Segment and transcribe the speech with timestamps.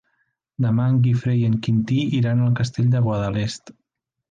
[0.65, 3.75] Demà en Guifré i en Quintí iran al Castell de Guadalest.